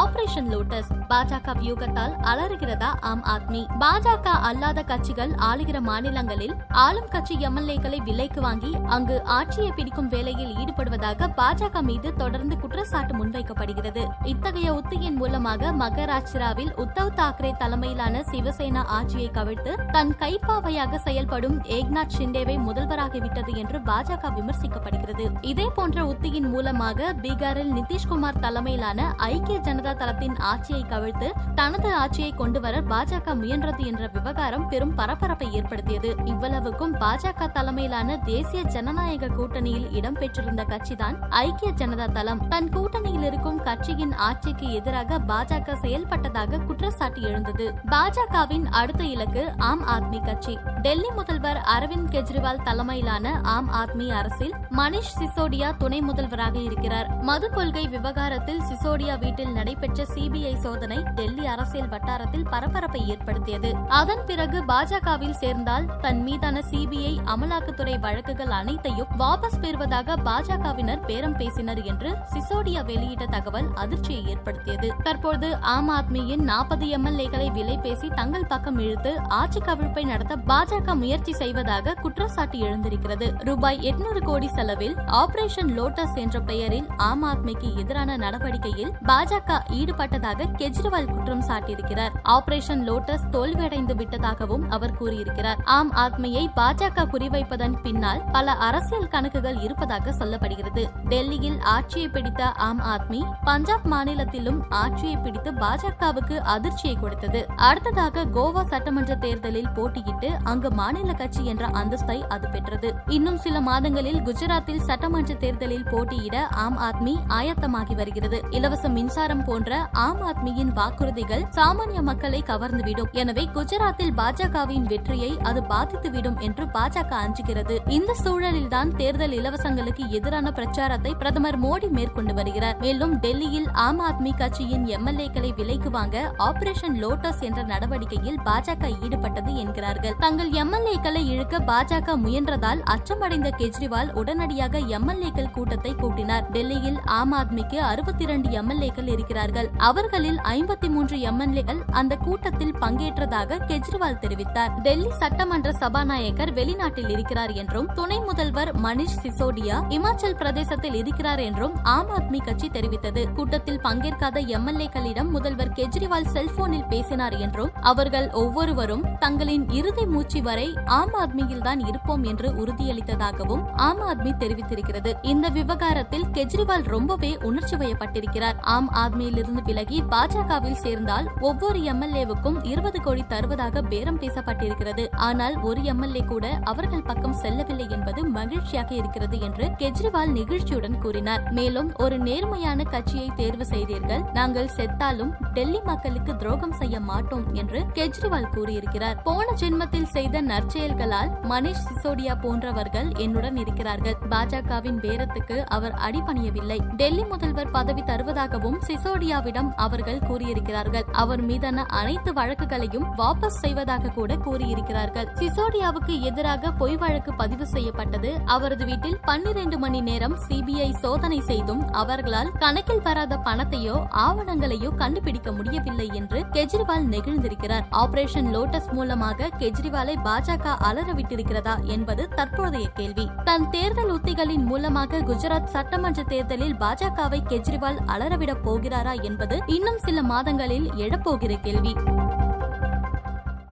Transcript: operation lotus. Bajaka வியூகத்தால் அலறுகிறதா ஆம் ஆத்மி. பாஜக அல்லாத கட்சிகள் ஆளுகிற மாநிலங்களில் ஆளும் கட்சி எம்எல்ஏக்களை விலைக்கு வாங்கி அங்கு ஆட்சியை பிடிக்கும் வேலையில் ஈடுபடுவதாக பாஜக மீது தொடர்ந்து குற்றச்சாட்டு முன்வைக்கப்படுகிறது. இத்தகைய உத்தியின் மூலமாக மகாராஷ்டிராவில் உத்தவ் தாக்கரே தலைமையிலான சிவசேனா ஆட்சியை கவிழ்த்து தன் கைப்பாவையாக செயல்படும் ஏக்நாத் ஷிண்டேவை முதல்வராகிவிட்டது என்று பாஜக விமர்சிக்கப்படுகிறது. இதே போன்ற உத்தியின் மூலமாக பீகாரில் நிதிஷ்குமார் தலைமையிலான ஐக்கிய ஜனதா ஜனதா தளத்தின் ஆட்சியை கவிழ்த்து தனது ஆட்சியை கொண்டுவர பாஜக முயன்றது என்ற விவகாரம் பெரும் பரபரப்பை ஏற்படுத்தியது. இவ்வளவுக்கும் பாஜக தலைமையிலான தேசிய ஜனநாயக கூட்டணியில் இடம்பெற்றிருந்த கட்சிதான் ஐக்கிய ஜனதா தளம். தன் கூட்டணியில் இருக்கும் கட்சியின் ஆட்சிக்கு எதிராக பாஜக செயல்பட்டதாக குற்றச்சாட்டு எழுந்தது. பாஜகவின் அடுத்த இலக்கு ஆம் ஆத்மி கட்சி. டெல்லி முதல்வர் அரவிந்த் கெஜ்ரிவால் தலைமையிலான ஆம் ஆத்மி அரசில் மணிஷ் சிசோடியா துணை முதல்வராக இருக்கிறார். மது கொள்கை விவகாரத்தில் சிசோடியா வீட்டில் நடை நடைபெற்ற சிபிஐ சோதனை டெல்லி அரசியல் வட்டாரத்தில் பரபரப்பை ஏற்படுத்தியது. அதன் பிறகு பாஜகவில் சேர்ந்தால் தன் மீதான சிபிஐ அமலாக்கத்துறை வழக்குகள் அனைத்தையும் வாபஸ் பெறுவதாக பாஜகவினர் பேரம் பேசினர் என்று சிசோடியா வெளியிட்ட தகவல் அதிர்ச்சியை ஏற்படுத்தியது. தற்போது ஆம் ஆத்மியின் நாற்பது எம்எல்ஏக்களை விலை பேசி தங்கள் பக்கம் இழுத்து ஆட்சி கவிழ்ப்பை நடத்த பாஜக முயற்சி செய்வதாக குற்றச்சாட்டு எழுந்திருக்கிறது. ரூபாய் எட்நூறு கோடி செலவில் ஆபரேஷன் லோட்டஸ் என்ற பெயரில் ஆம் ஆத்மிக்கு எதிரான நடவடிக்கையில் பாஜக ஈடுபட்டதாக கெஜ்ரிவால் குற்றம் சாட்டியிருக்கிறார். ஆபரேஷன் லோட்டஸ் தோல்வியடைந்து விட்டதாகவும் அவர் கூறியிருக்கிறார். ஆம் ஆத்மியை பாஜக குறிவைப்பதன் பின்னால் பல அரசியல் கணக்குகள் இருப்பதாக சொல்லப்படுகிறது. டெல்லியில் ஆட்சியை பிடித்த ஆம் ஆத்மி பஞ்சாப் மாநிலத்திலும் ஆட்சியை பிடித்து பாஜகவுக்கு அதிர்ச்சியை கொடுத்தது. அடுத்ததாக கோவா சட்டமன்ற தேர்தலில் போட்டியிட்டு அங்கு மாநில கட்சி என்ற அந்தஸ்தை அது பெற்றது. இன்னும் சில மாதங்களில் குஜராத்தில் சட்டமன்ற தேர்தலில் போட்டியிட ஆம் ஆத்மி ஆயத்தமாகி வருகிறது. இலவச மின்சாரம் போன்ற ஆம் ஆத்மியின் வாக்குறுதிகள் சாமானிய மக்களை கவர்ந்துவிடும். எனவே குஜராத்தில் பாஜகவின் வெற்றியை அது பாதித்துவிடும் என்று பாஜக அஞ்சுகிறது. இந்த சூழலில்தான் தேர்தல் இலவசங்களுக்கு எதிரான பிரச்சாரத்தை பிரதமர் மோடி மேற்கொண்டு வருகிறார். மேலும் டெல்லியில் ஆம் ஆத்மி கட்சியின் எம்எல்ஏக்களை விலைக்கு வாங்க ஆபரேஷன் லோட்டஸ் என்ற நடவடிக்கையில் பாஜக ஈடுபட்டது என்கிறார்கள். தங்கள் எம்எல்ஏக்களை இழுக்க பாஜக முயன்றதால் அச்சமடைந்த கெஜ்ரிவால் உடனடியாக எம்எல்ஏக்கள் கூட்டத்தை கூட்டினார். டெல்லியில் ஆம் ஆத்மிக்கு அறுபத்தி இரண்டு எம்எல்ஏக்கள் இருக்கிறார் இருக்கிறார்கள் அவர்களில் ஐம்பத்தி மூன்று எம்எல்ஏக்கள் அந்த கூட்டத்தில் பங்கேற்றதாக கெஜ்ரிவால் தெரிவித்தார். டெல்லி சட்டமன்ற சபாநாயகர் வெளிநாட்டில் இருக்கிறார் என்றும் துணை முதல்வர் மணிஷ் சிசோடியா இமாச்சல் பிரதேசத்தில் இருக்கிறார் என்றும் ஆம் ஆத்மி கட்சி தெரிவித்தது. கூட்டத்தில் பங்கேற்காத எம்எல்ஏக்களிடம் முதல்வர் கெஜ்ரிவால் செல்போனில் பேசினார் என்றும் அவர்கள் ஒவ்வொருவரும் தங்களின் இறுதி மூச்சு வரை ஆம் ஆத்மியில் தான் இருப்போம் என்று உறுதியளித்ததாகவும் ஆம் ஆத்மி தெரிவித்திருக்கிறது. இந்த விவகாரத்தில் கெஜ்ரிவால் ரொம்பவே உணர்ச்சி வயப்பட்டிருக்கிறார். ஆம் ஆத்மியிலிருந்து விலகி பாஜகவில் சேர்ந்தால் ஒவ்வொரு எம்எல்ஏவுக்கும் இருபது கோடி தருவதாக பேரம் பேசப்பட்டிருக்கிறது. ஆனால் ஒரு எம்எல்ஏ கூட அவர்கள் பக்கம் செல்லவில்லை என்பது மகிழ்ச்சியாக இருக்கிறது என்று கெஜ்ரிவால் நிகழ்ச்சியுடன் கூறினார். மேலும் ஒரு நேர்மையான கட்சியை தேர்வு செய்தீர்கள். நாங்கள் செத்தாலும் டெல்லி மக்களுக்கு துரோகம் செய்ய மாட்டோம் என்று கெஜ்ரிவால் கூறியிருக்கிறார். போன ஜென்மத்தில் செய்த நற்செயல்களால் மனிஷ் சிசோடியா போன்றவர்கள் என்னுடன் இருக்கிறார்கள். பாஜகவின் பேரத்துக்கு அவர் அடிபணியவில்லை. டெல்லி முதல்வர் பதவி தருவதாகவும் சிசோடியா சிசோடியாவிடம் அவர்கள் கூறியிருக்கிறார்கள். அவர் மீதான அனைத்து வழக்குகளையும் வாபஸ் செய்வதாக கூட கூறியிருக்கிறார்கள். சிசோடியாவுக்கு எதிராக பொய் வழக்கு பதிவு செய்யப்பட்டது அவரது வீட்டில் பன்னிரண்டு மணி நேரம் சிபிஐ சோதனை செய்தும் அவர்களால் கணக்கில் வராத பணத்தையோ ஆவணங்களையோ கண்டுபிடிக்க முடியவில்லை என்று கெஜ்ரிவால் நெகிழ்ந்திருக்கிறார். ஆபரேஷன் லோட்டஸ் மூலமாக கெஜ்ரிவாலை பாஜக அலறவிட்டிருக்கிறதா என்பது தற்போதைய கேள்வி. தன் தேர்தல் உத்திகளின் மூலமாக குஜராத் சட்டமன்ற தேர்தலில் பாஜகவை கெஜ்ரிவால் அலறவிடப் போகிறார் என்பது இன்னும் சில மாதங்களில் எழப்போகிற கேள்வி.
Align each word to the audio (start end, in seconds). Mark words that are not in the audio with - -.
operation 0.00 0.48
lotus. 0.52 0.90
Bajaka 1.08 1.54
வியூகத்தால் 1.60 2.14
அலறுகிறதா 2.30 2.90
ஆம் 3.00 3.24
ஆத்மி. 3.24 3.62
பாஜக 3.80 4.26
அல்லாத 4.48 4.82
கட்சிகள் 4.82 5.32
ஆளுகிற 5.48 5.80
மாநிலங்களில் 5.80 6.54
ஆளும் 6.68 7.08
கட்சி 7.08 7.34
எம்எல்ஏக்களை 7.36 7.98
விலைக்கு 8.02 8.40
வாங்கி 8.40 8.76
அங்கு 8.86 9.24
ஆட்சியை 9.24 9.72
பிடிக்கும் 9.72 10.08
வேலையில் 10.08 10.54
ஈடுபடுவதாக 10.56 11.28
பாஜக 11.40 11.82
மீது 11.82 12.14
தொடர்ந்து 12.14 12.58
குற்றச்சாட்டு 12.58 13.16
முன்வைக்கப்படுகிறது. 13.16 14.04
இத்தகைய 14.24 14.74
உத்தியின் 14.74 15.14
மூலமாக 15.14 15.72
மகாராஷ்டிராவில் 15.72 16.72
உத்தவ் 16.76 17.12
தாக்கரே 17.20 17.52
தலைமையிலான 17.56 18.24
சிவசேனா 18.30 18.84
ஆட்சியை 18.86 19.30
கவிழ்த்து 19.34 19.74
தன் 19.90 20.14
கைப்பாவையாக 20.18 20.98
செயல்படும் 20.98 21.60
ஏக்நாத் 21.60 22.16
ஷிண்டேவை 22.18 22.56
முதல்வராகிவிட்டது 22.68 23.54
என்று 23.54 23.78
பாஜக 23.78 24.32
விமர்சிக்கப்படுகிறது. 24.38 25.28
இதே 25.40 25.68
போன்ற 25.74 26.04
உத்தியின் 26.04 26.50
மூலமாக 26.50 27.14
பீகாரில் 27.22 27.72
நிதிஷ்குமார் 27.72 28.40
தலைமையிலான 28.40 29.14
ஐக்கிய 29.16 29.58
ஜனதா 29.58 29.80
ஜனதா 29.82 29.96
தளத்தின் 29.96 30.36
ஆட்சியை 30.38 30.84
கவிழ்த்து 30.88 31.28
தனது 31.54 31.94
ஆட்சியை 31.94 32.30
கொண்டுவர 32.30 32.80
பாஜக 32.80 33.34
முயன்றது 33.34 33.86
என்ற 33.86 34.06
விவகாரம் 34.12 34.68
பெரும் 34.68 34.94
பரபரப்பை 34.94 35.52
ஏற்படுத்தியது. 35.52 36.14
இவ்வளவுக்கும் 36.24 36.94
பாஜக 36.94 37.50
தலைமையிலான 37.52 38.16
தேசிய 38.16 38.62
ஜனநாயக 38.62 39.26
கூட்டணியில் 39.26 39.88
இடம்பெற்றிருந்த 39.98 40.62
கட்சிதான் 40.64 41.16
ஐக்கிய 41.30 41.72
ஜனதா 41.72 42.12
தளம். 42.12 42.48
தன் 42.48 42.68
கூட்டணியில் 42.68 43.22
இருக்கும் 43.22 43.62
கட்சியின் 43.62 44.14
ஆட்சிக்கு 44.14 44.72
எதிராக 44.72 45.18
பாஜக 45.18 45.76
செயல்பட்டதாக 45.82 46.64
குற்றச்சாட்டு 46.64 47.20
எழுந்தது. 47.20 47.74
பாஜகவின் 47.90 48.64
அடுத்த 48.70 49.04
இலக்கு 49.04 49.52
ஆம் 49.58 49.86
ஆத்மி 49.86 50.24
கட்சி. 50.24 50.58
டெல்லி 50.82 51.10
முதல்வர் 51.10 51.62
அரவிந்த் 51.78 52.10
கெஜ்ரிவால் 52.10 52.62
தலைமையிலான 52.62 53.40
ஆம் 53.42 53.70
ஆத்மி 53.72 54.08
அரசில் 54.08 54.54
மணிஷ் 54.70 55.12
சிசோடியா 55.18 55.76
துணை 55.76 56.00
முதல்வராக 56.00 56.58
இருக்கிறார். 56.58 57.20
மது 57.22 57.50
கொள்கை 57.50 57.88
விவகாரத்தில் 57.88 58.60
சிசோடியா 58.60 59.18
வீட்டில் 59.18 59.52
நடை 59.52 59.71
நடைபெற்ற 59.72 60.04
சிபிஐ 60.14 60.54
சோதனை 60.56 60.96
டெல்லி 61.14 61.44
அரசியல் 61.46 61.88
வட்டாரத்தில் 61.88 62.44
பரபரப்பை 62.50 63.08
ஏற்படுத்தியது. 63.08 63.70
அதன் 63.88 64.24
பிறகு 64.26 64.58
பாஜகவில் 64.64 65.36
சேர்ந்தால் 65.42 65.86
தன் 66.00 66.20
மீதான 66.22 66.62
சிபிஐ 66.70 67.12
அமலாக்கத்துறை 67.34 67.94
வழக்குகள் 68.00 68.52
அனைத்தையும் 68.58 69.12
வாபஸ் 69.18 69.58
பெறுவதாக 69.60 70.16
பாஜகவினர் 70.28 71.04
பேரம் 71.06 71.36
பேசினர் 71.36 71.80
என்று 71.82 72.10
சிசோடியா 72.32 72.82
வெளியிட்ட 72.90 73.26
தகவல் 73.26 73.68
அதிர்ச்சியை 73.74 74.26
ஏற்படுத்தியது. 74.26 74.90
தற்போது 75.02 75.50
ஆம் 75.74 75.90
ஆத்மியின் 75.90 76.44
நாற்பது 76.50 76.86
எம்எல்ஏக்களை 76.98 77.48
விலை 77.52 77.78
பேசி 77.78 78.10
தங்கள் 78.20 78.46
பக்கம் 78.46 78.78
இழுத்து 78.78 79.14
ஆட்சி 79.40 79.60
கவிழ்ப்பை 79.60 80.04
நடத்த 80.04 80.36
பாஜக 80.52 80.96
முயற்சி 80.96 81.32
செய்வதாக 81.32 81.96
குற்றச்சாட்டு 82.02 82.58
எழுந்திருக்கிறது. 82.58 83.28
ரூபாய் 83.50 83.82
எட்நூறு 83.92 84.22
கோடி 84.24 84.50
செலவில் 84.58 84.96
ஆபரேஷன் 85.22 85.72
லோட்டஸ் 85.80 86.16
என்ற 86.16 86.40
பெயரில் 86.52 86.90
ஆம் 87.10 87.26
ஆத்மிக்கு 87.32 87.70
எதிரான 87.76 88.16
நடவடிக்கையில் 88.16 88.94
பாஜக 89.06 89.60
ஈடுபட்டதாக 89.70 90.48
கெஜ்ரிவால் 90.58 91.04
குற்றம் 91.04 91.42
சாட்டியிருக்கிறார். 91.42 92.10
ஆபரேஷன் 92.24 92.82
லோட்டஸ் 92.82 93.26
தோல்வியடைந்து 93.30 93.94
விட்டதாகவும் 93.94 94.68
அவர் 94.68 94.96
கூறியிருக்கிறார். 94.96 95.56
ஆம் 95.64 95.92
ஆத்மியை 95.94 96.46
பாஜக 96.56 97.06
குறிவைப்பதன் 97.12 97.82
பின்னால் 97.82 98.24
பல 98.32 98.52
அரசியல் 98.52 99.08
கணக்குகள் 99.08 99.60
இருப்பதாக 99.60 100.10
சொல்லப்படுகிறது. 100.18 100.84
டெல்லியில் 101.08 101.60
ஆட்சியை 101.60 102.08
பிடித்த 102.08 102.52
ஆம் 102.52 102.80
ஆத்மி 102.80 103.32
பஞ்சாப் 103.44 103.86
மாநிலத்திலும் 103.86 104.70
ஆட்சியை 104.70 105.16
பிடித்து 105.16 105.52
பாஜகவுக்கு 105.52 106.38
அதிர்ச்சியை 106.38 106.96
கொடுத்தது. 106.96 107.46
அடுத்ததாக 107.56 108.24
கோவா 108.24 108.64
சட்டமன்ற 108.66 109.14
தேர்தலில் 109.14 109.68
போட்டியிட்டு 109.68 110.30
அங்கு 110.44 110.70
மாநில 110.70 111.12
கட்சி 111.12 111.44
என்ற 111.44 111.66
அந்தஸ்தை 111.66 112.20
அது 112.28 112.48
பெற்றது. 112.48 112.94
இன்னும் 113.06 113.36
சில 113.36 113.60
மாதங்களில் 113.60 114.20
குஜராத்தில் 114.20 114.80
சட்டமன்ற 114.80 115.34
தேர்தலில் 115.34 115.84
போட்டியிட 115.84 116.46
ஆம் 116.46 116.78
ஆத்மி 116.78 117.14
ஆயத்தமாகி 117.28 117.94
வருகிறது. 117.94 118.42
இலவச 118.50 118.88
மின்சாரம் 118.88 119.44
போன்ற 119.52 119.78
ஆம் 120.02 120.20
ஆத்மியின் 120.28 120.70
வாக்குறுதிகள் 120.76 121.42
சாமானிய 121.56 122.00
மக்களை 122.02 122.38
கவர்ந்துவிடும். 122.50 123.08
எனவே 123.12 123.48
குஜராத்தில் 123.56 124.12
பாஜகவின் 124.20 124.86
வெற்றியை 124.92 125.30
அது 125.48 125.60
பாதித்துவிடும் 125.72 126.38
என்று 126.40 126.64
பாஜக 126.76 127.10
அஞ்சுகிறது. 127.24 127.74
இந்த 127.96 128.12
சூழலில்தான் 128.24 128.90
தேர்தல் 129.00 129.34
இலவசங்களுக்கு 129.38 130.04
எதிரான 130.18 130.52
பிரச்சாரத்தை 130.52 131.14
பிரதமர் 131.14 131.58
மோடி 131.64 131.88
மேற்கொண்டு 131.90 132.34
வருகிறார். 132.34 132.78
மேலும் 132.78 133.14
டெல்லியில் 133.18 133.68
ஆம் 133.86 134.00
ஆத்மி 134.00 134.32
கட்சியின் 134.36 134.86
எம்எல்ஏக்களை 134.96 135.50
விலைக்கு 135.60 135.90
வாங்க 135.90 136.34
ஆபரேஷன் 136.48 136.96
லோட்டஸ் 137.02 137.42
என்ற 137.48 137.62
நடவடிக்கையில் 137.62 138.40
பாஜக 138.44 138.90
ஈடுபட்டது 139.04 139.54
என்கிறார்கள். 139.64 140.16
தங்கள் 140.18 140.50
எம்எல்ஏக்களை 140.62 141.24
இழுக்க 141.34 141.62
பாஜக 141.72 142.16
முயன்றதால் 142.24 142.82
அச்சமடைந்த 142.96 143.50
கெஜ்ரிவால் 143.58 144.12
உடனடியாக 144.22 144.78
எம்எல்ஏக்கள் 144.78 145.54
கூட்டத்தை 145.58 145.94
கூட்டினார். 145.94 146.48
டெல்லியில் 146.50 147.00
ஆம் 147.20 147.32
ஆத்மிக்கு 147.32 147.78
அறுபத்தி 147.90 148.20
இரண்டு 148.22 148.48
எம்எல்ஏக்கள் 148.48 149.08
இருக்கிறார் 149.08 149.40
இருக்கிறார்கள் 149.42 149.88
அவர்களில் 149.88 150.38
ஐம்பத்தி 150.54 150.88
மூன்று 150.94 151.16
எம்எல்ஏக்கள் 151.30 151.80
அந்த 151.90 152.14
கூட்டத்தில் 152.16 152.74
பங்கேற்றதாக 152.80 153.58
கெஜ்ரிவால் 153.68 154.20
தெரிவித்தார். 154.22 154.72
டெல்லி 154.82 155.10
சட்டமன்ற 155.20 155.68
சபாநாயகர் 155.72 156.52
வெளிநாட்டில் 156.52 157.10
இருக்கிறார் 157.14 157.52
என்றும் 157.52 157.88
துணை 157.94 158.18
முதல்வர் 158.18 158.70
மணிஷ் 158.82 159.16
சிசோடியா 159.22 159.76
இமாச்சல் 159.96 160.38
பிரதேசத்தில் 160.40 160.94
இருக்கிறார் 160.94 161.42
என்றும் 161.48 161.74
ஆம் 161.94 162.10
ஆத்மி 162.18 162.40
கட்சி 162.44 162.68
தெரிவித்தது. 162.68 163.22
கூட்டத்தில் 163.34 163.80
பங்கேற்காத 163.80 164.40
எம்எல்ஏக்களிடம் 164.56 165.32
முதல்வர் 165.36 165.74
கெஜ்ரிவால் 165.78 166.30
செல்போனில் 166.34 166.88
பேசினார் 166.88 167.36
என்றும் 167.38 167.72
அவர்கள் 167.92 168.28
ஒவ்வொருவரும் 168.42 169.04
தங்களின் 169.18 169.66
இறுதி 169.70 170.06
மூச்சு 170.06 170.42
வரை 170.42 170.68
ஆம் 170.98 171.14
ஆத்மியில் 171.22 171.66
தான் 171.68 171.82
இருப்போம் 171.90 172.24
என்று 172.24 172.50
உறுதியளித்ததாகவும் 172.62 173.64
ஆம் 173.88 174.02
ஆத்மி 174.10 174.32
தெரிவித்திருக்கிறது. 174.42 175.12
இந்த 175.32 175.48
விவகாரத்தில் 175.48 176.28
கெஜ்ரிவால் 176.32 176.86
ரொம்பவே 176.94 177.32
உணர்ச்சி 177.42 177.76
வயப்பட்டிருக்கிறார். 177.76 178.58
ஆம் 178.74 178.90
ஆத்மியிலிருந்து 179.32 179.62
விலகி 179.68 179.98
பாஜகவில் 180.12 180.80
சேர்ந்தால் 180.84 181.26
ஒவ்வொரு 181.48 181.78
எம்எல்ஏவுக்கும் 181.92 182.58
இருபது 182.70 182.98
கோடி 183.00 183.22
தருவதாக 183.32 183.82
பேரம் 183.82 184.18
பேசப்பட்டிருக்கிறது. 184.22 185.04
ஆனால் 185.26 185.54
ஒரு 185.68 185.80
எம்எல்ஏ 185.92 186.22
கூட 186.32 186.46
அவர்கள் 186.70 187.04
பக்கம் 187.10 187.36
செல்லவில்லை 187.42 187.86
என்பது 187.96 188.20
மகிழ்ச்சியாக 188.36 188.90
இருக்கிறது 188.94 189.36
என்று 189.46 189.64
கெஜ்ரிவால் 189.80 190.32
நிகழ்ச்சியுடன் 190.38 190.98
கூறினார். 191.04 191.44
மேலும் 191.58 191.88
ஒரு 192.04 192.18
நேர்மையான 192.18 192.86
கட்சியை 192.94 193.28
தேர்வு 193.40 193.66
செய்தீர்கள். 193.72 194.24
நாங்கள் 194.38 194.70
செத்தாலும் 194.76 195.32
டெல்லி 195.56 195.80
மக்களுக்கு 195.90 196.34
துரோகம் 196.36 196.76
செய்ய 196.80 197.00
மாட்டோம் 197.10 197.46
என்று 197.54 197.80
கெஜ்ரிவால் 197.98 198.50
கூறியிருக்கிறார். 198.56 199.16
போன 199.28 199.46
ஜென்மத்தில் 199.62 200.10
செய்த 200.16 200.42
நற்செயல்களால் 200.42 201.32
மனிஷ் 201.52 201.84
சிசோடியா 201.88 202.36
போன்றவர்கள் 202.44 203.10
என்னுடன் 203.26 203.60
இருக்கிறார்கள். 203.64 204.18
பாஜகவின் 204.34 205.02
பேரத்துக்கு 205.06 205.58
அவர் 205.78 205.96
அடிபணியவில்லை. 206.08 206.80
டெல்லி 207.00 207.24
முதல்வர் 207.24 207.74
பதவி 207.78 208.02
தருவதாகவும் 208.02 208.80
சிசோடியா 208.86 209.20
சிசோடியாவிடம் 209.22 209.68
அவர்கள் 209.76 210.22
கூறியிருக்கிறார்கள். 210.28 211.04
அவர் 211.12 211.42
மீதான 211.42 211.82
அனைத்து 211.98 212.30
வழக்குகளையும் 212.32 213.04
வாபஸ் 213.18 213.58
செய்வதாக 213.62 214.08
கூட 214.08 214.32
கூறியிருக்கிறார்கள். 214.36 215.28
சிசோடியாவுக்கு 215.40 216.14
எதிராக 216.20 216.72
பொய் 216.80 216.96
வழக்கு 216.96 217.32
பதிவு 217.34 217.66
செய்யப்பட்டது 217.66 218.30
அவரது 218.44 218.84
வீட்டில் 218.84 219.18
பன்னிரண்டு 219.24 219.76
மணி 219.78 220.00
நேரம் 220.00 220.34
சிபிஐ 220.46 220.88
சோதனை 220.94 221.38
செய்தும் 221.40 221.82
அவர்களால் 221.92 222.50
கணக்கில் 222.58 223.02
வராத 223.02 223.38
பணத்தையோ 223.44 223.96
ஆவணங்களையோ 224.24 224.90
கண்டுபிடிக்க 225.02 225.52
முடியவில்லை 225.52 226.08
என்று 226.12 226.40
கெஜ்ரிவால் 226.56 227.06
நெகிழ்ந்திருக்கிறார். 227.14 227.86
ஆபரேஷன் 228.02 228.50
லோட்டஸ் 228.56 228.90
மூலமாக 228.92 229.50
கெஜ்ரிவாலை 229.58 230.16
பாஜக 230.28 230.74
அலறவிட்டிருக்கிறதா 230.90 231.76
என்பது 231.96 232.24
தற்போதைய 232.28 232.88
கேள்வி. 233.00 233.28
தன் 233.44 233.70
தேர்தல் 233.70 234.12
உத்திகளின் 234.16 234.66
மூலமாக 234.72 235.22
குஜராத் 235.30 235.72
சட்டமன்ற 235.76 236.20
தேர்தலில் 236.34 236.76
பாஜகவை 236.84 237.42
கெஜ்ரிவால் 237.52 238.02
அலறவிடப் 238.14 238.64
போகிறார் 238.64 239.01
என்பது 239.10 239.60
இன்னும் 239.66 239.98
சில 239.98 240.22
மாதங்களில் 240.22 240.90
எழப்போகிற 240.90 241.60
கேள்வி. 241.60 241.94